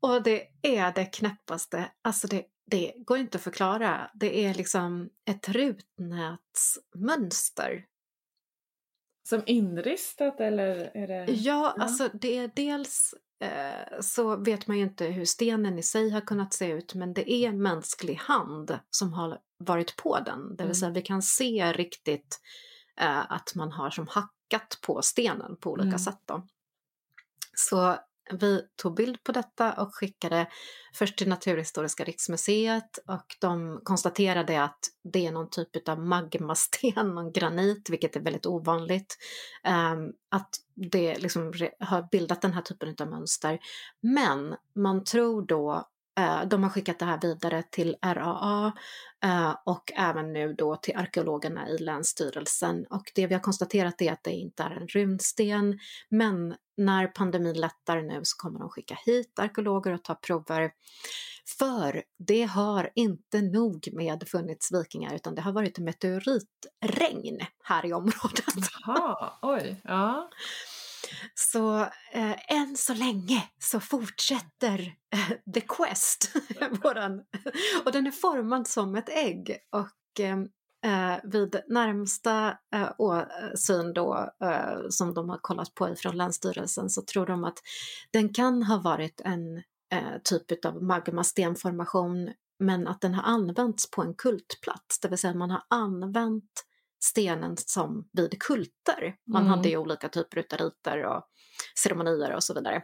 [0.00, 4.10] Och det är det knäppaste, alltså det, det går inte att förklara.
[4.14, 7.86] Det är liksom ett rutnätsmönster.
[9.28, 11.24] Som inristat eller är det?
[11.32, 11.82] Ja, ja.
[11.82, 13.14] alltså det är dels
[14.00, 17.32] så vet man ju inte hur stenen i sig har kunnat se ut men det
[17.32, 20.48] är mänsklig hand som har varit på den.
[20.48, 20.74] Det vill mm.
[20.74, 22.40] säga vi kan se riktigt
[23.00, 25.98] eh, att man har som hackat på stenen på olika mm.
[25.98, 26.20] sätt.
[26.26, 26.46] Då.
[27.54, 27.98] Så
[28.32, 30.46] vi tog bild på detta och skickade
[30.94, 34.78] först till Naturhistoriska riksmuseet och de konstaterade att
[35.12, 39.16] det är någon typ av magmasten, någon granit, vilket är väldigt ovanligt.
[39.64, 43.58] Ehm, att det liksom har bildat den här typen av mönster.
[44.00, 48.72] Men man tror då eh, de har skickat det här vidare till RAA
[49.24, 52.86] eh, och även nu då till arkeologerna i Länsstyrelsen.
[52.90, 57.60] Och det vi har konstaterat är att det inte är en runsten, men när pandemin
[57.60, 60.70] lättar nu så kommer de skicka hit arkeologer och ta prover.
[61.58, 67.92] För det har inte nog med funnits vikingar utan det har varit meteoritregn här i
[67.92, 68.44] området.
[68.86, 70.30] Jaha, oj, ja.
[71.34, 71.80] Så
[72.12, 76.32] eh, än så länge så fortsätter eh, The Quest,
[76.82, 77.22] våran,
[77.84, 80.36] och den är formad som ett ägg och eh,
[80.84, 87.02] eh, vid närmsta eh, åsyn då, eh, som de har kollat på ifrån Länsstyrelsen så
[87.02, 87.58] tror de att
[88.10, 89.56] den kan ha varit en
[89.92, 95.34] eh, typ av magmastenformation men att den har använts på en kultplats, det vill säga
[95.34, 96.64] man har använt
[97.04, 99.14] stenen som vid kulter.
[99.26, 99.50] Man mm.
[99.50, 101.22] hade ju olika typer av riter och
[101.78, 102.82] ceremonier och så vidare.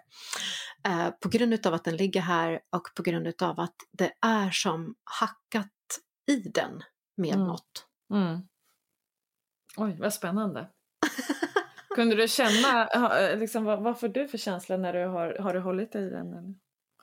[0.87, 4.51] Eh, på grund av att den ligger här och på grund av att det är
[4.51, 5.73] som hackat
[6.31, 6.83] i den
[7.17, 7.47] med mm.
[7.47, 7.90] något.
[8.11, 8.41] Mm.
[9.77, 10.69] Oj, vad spännande.
[11.95, 12.89] Kunde du känna,
[13.35, 16.33] liksom, vad, vad får du för känsla när du har, har du hållit i den?
[16.33, 16.55] Eller?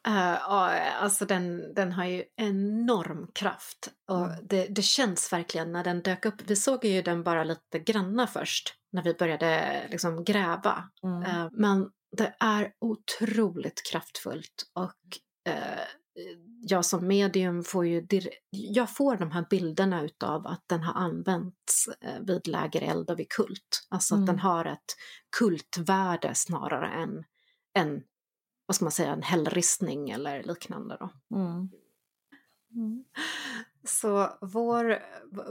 [0.07, 4.47] Uh, alltså den, den har ju enorm kraft och mm.
[4.47, 6.41] det, det känns verkligen när den dök upp.
[6.45, 10.83] Vi såg ju den bara lite granna först när vi började liksom gräva.
[11.03, 11.21] Mm.
[11.21, 15.17] Uh, men det är otroligt kraftfullt och
[15.49, 15.83] uh,
[16.71, 18.07] jag som medium får ju
[18.49, 23.29] jag får de här bilderna utav att den har använts eh, vid lägereld och vid
[23.29, 23.87] kult.
[23.89, 24.23] Alltså mm.
[24.23, 24.43] att den mm.
[24.45, 24.95] har ett
[25.37, 27.23] kultvärde snarare än
[27.73, 28.03] en,
[28.65, 30.97] vad ska man säga, en hällristning eller liknande.
[30.99, 31.35] Då.
[31.35, 31.69] Mm.
[32.75, 33.03] Mm.
[33.87, 34.99] Så vår,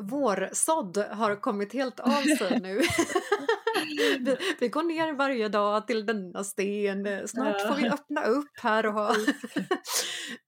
[0.00, 2.80] vår sådd har kommit helt av sig nu.
[4.20, 7.28] vi, vi, går ner varje dag till denna sten.
[7.28, 8.86] Snart får vi öppna upp här.
[8.86, 9.14] Och ha.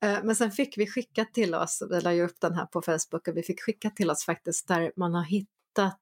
[0.03, 2.83] Eh, men sen fick vi skickat till oss, vi la ju upp den här på
[2.83, 5.99] Facebook, och vi fick skickat till oss faktiskt där man har hittat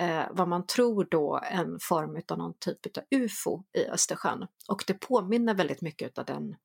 [0.00, 4.46] eh, vad man tror då en form av någon typ av UFO i Östersjön.
[4.68, 6.56] Och det påminner väldigt mycket av den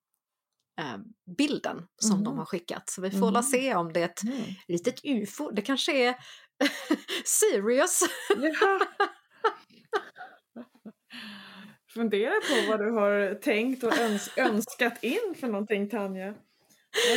[1.37, 2.23] bilden som mm.
[2.23, 2.89] de har skickat.
[2.89, 3.43] Så vi får mm.
[3.43, 4.43] se om det är ett mm.
[4.67, 5.51] litet UFO.
[5.51, 6.15] Det kanske är
[7.25, 7.99] Sirius.
[11.93, 16.33] Fundera på vad du har tänkt och öns önskat in för någonting Tanja.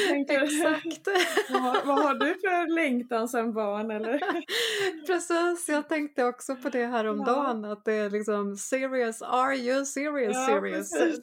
[0.09, 1.09] Tänker, Exakt.
[1.51, 3.91] vad, vad, har du för längtan sen barn?
[3.91, 4.21] Eller?
[5.07, 7.25] Precis, jag tänkte också på det här om ja.
[7.25, 10.93] dagen att det är liksom serious, are you serious, ja, serious?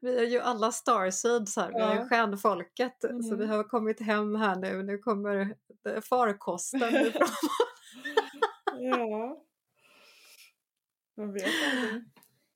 [0.00, 3.22] vi är ju alla starseeds här, vi är stjärnfolket mm.
[3.22, 5.54] så vi har kommit hem här nu, nu kommer
[6.00, 7.28] farkosten ifrån.
[8.78, 9.44] ja.
[11.16, 12.04] Man vet aldrig.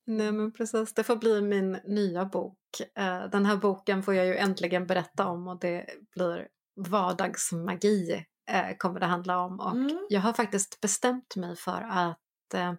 [0.07, 2.59] Nej men precis, det får bli min nya bok.
[2.81, 8.77] Eh, den här boken får jag ju äntligen berätta om och det blir vardagsmagi eh,
[8.79, 9.61] kommer det handla om.
[9.61, 10.07] Och mm.
[10.09, 12.73] jag har faktiskt bestämt mig för att eh,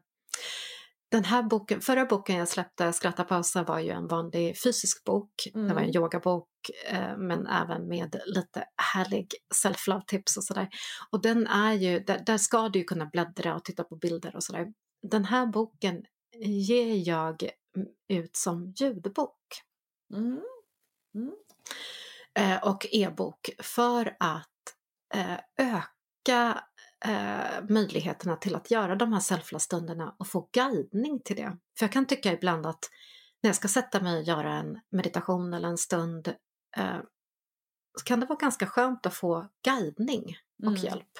[1.11, 5.47] den här boken, förra boken jag släppte, Skratta pausa, var ju en vanlig fysisk bok.
[5.53, 5.67] Mm.
[5.67, 6.01] Det var en mm.
[6.01, 6.49] yogabok
[7.17, 10.69] men även med lite härlig self-love tips och sådär.
[11.11, 14.35] Och den är ju, där, där, ska du ju kunna bläddra och titta på bilder
[14.35, 14.67] och sådär.
[15.11, 16.03] Den här boken
[16.43, 17.49] ger jag
[18.09, 19.39] ut som ljudbok.
[20.13, 20.41] Mm.
[21.15, 21.35] Mm.
[22.39, 24.49] Eh, och e-bok för att
[25.13, 26.63] eh, öka
[27.05, 31.57] eh, möjligheterna till att göra de här selfless-stunderna och få guidning till det.
[31.77, 32.89] För jag kan tycka ibland att
[33.41, 36.27] när jag ska sätta mig och göra en meditation eller en stund
[36.77, 36.99] eh,
[37.97, 40.81] så kan det vara ganska skönt att få guidning och mm.
[40.81, 41.11] hjälp.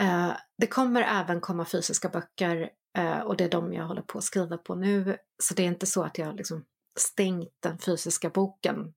[0.00, 4.18] Eh, det kommer även komma fysiska böcker Eh, och det är de jag håller på
[4.18, 5.16] att skriva på nu.
[5.42, 6.64] Så det är inte så att jag liksom
[6.96, 8.94] stängt den fysiska boken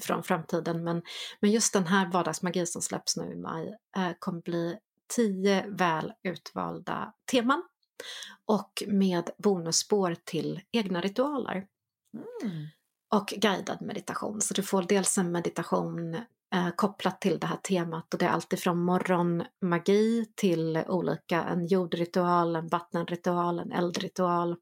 [0.00, 0.84] från framtiden.
[0.84, 1.02] Men,
[1.40, 4.78] men just den här vardagsmagi som släpps nu i maj eh, kommer bli
[5.16, 7.62] tio väl utvalda teman
[8.44, 11.66] och med bonusspår till egna ritualer.
[12.42, 12.66] Mm.
[13.14, 14.40] Och guidad meditation.
[14.40, 16.16] Så du får dels en meditation
[16.54, 22.56] eh, kopplat till det här temat och det är alltifrån morgonmagi till olika, en jordritual,
[22.56, 24.56] en vattenritual, en eldritual.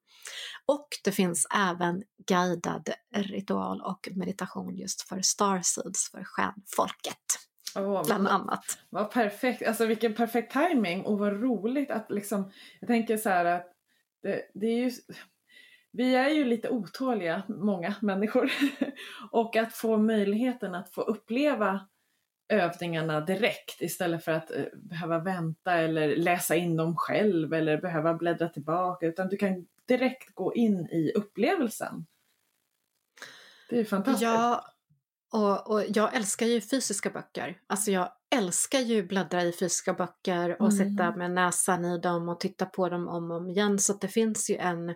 [0.67, 7.49] Och det finns även guidad ritual och meditation just för starseeds, för stjärnfolket.
[7.77, 8.65] Oh, bland annat.
[8.91, 13.45] Vad perfekt, alltså vilken perfekt timing och vad roligt att liksom, jag tänker så här
[13.45, 13.73] att
[14.23, 14.91] det, det är ju
[15.93, 18.53] vi är ju lite otåliga, många människor.
[19.31, 21.81] och att få möjligheten att få uppleva
[22.49, 28.15] övningarna direkt istället för att eh, behöva vänta eller läsa in dem själv eller behöva
[28.15, 32.07] bläddra tillbaka utan du kan direkt gå in i upplevelsen.
[33.71, 34.23] Det är fantastiskt.
[34.23, 34.65] Ja,
[35.33, 37.59] och, och jag älskar ju fysiska böcker.
[37.67, 40.89] Alltså jag älskar ju bläddra i fysiska böcker och mm.
[40.89, 44.09] sitta med näsan i dem och titta på dem om och om igen så det
[44.09, 44.95] finns ju en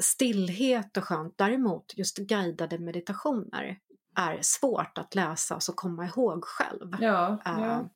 [0.00, 1.38] stillhet och skönt.
[1.38, 3.78] Däremot just guidade meditationer
[4.16, 6.96] är svårt att läsa och så komma ihåg själv.
[7.00, 7.88] Ja, ja.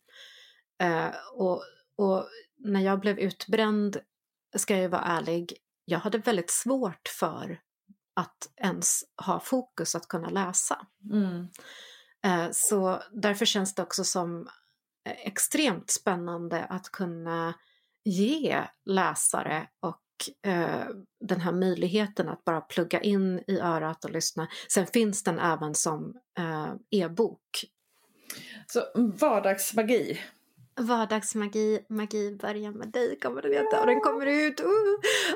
[0.83, 1.63] Uh, och,
[1.97, 3.97] och, när jag blev utbränd,
[4.57, 5.53] ska jag vara ärlig,
[5.85, 7.61] jag hade väldigt svårt för
[8.15, 10.87] att ens ha fokus att kunna läsa.
[11.13, 11.49] Mm.
[12.27, 14.49] Uh, så därför känns det också som
[15.05, 17.55] extremt spännande att kunna
[18.05, 20.01] ge läsare och
[20.47, 20.85] eh,
[21.21, 24.49] den här möjligheten att bara plugga in i örat och lyssna.
[24.69, 27.41] Sen finns den även som eh, e-bok.
[28.67, 30.21] Så vardagsmagi?
[30.81, 34.69] Vardagsmagi, magi börjar med dig kommer den heta och den kommer ut, uh,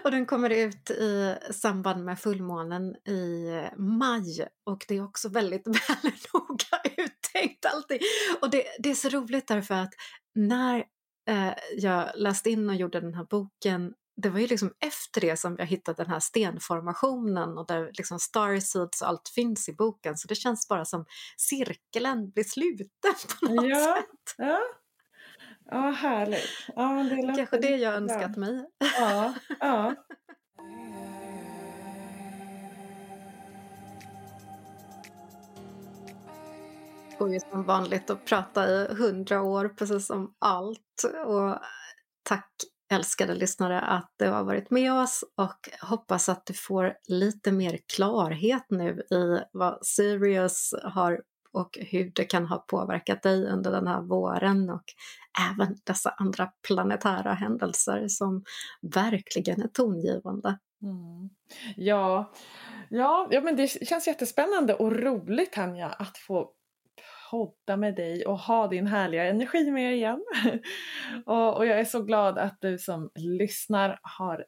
[0.04, 5.66] och den kommer ut i samband med fullmånen i maj och det är också väldigt
[5.66, 7.98] väl noga uttänkt allting.
[8.40, 9.94] Och det, det är så roligt därför att
[10.34, 10.84] när
[11.28, 15.36] eh, jag läste in och gjorde den här boken det var ju liksom efter det
[15.36, 20.16] som jag hittade den här stenformationen och där liksom starseeds och allt finns i boken
[20.16, 21.04] så det känns bara som
[21.36, 24.34] cirkeln blir sluten på något ja, sätt.
[24.36, 24.60] Ja,
[25.70, 26.48] ja härligt.
[26.66, 28.66] Ja, det Kanske det jag önskat mig.
[28.98, 29.94] Ja, ja.
[37.18, 41.58] går ju som vanligt att prata i hundra år precis som allt och
[42.22, 42.50] tack
[42.93, 47.78] älskade lyssnare att du har varit med oss och hoppas att du får lite mer
[47.97, 51.22] klarhet nu i vad Sirius har
[51.53, 54.84] och hur det kan ha påverkat dig under den här våren och
[55.51, 58.45] även dessa andra planetära händelser som
[58.82, 60.59] verkligen är tongivande.
[60.82, 61.30] Mm.
[61.76, 62.32] Ja,
[62.90, 66.51] ja, ja, men det känns jättespännande och roligt Tanja att få
[67.32, 70.24] podda med dig och ha din härliga energi med igen.
[71.26, 74.44] och, och jag är så glad att du som lyssnar har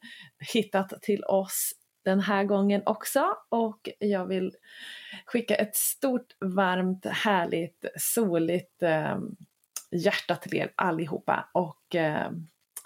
[0.53, 1.72] hittat till oss
[2.05, 4.53] den här gången också och jag vill
[5.26, 9.18] skicka ett stort, varmt, härligt, soligt eh,
[9.91, 12.30] hjärta till er allihopa och eh,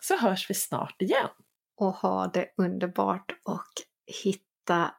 [0.00, 1.28] så hörs vi snart igen.
[1.76, 3.72] Och ha det underbart och
[4.24, 4.47] hitta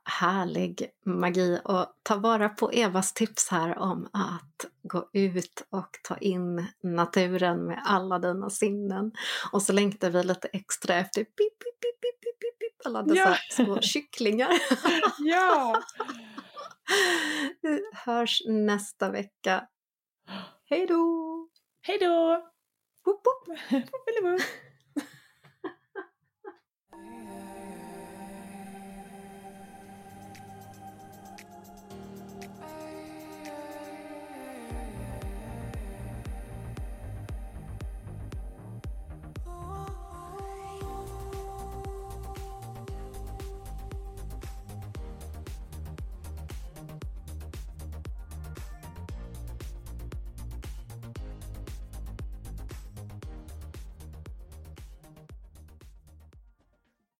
[0.04, 6.18] härlig magi och ta vara på Evas tips här om att gå ut och ta
[6.18, 9.12] in naturen med alla dina sinnen.
[9.52, 13.30] Och så längtar vi lite extra efter pip, pip, pip, pip, pip, pip, alla dessa
[13.30, 13.38] ja.
[13.50, 14.52] små kycklingar.
[15.20, 15.82] ja!
[17.62, 19.68] Vi hörs nästa vecka.
[20.70, 21.48] Hej då!
[21.82, 22.46] Hej då!